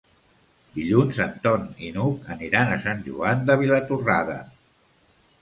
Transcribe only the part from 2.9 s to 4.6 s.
Joan de Vilatorrada.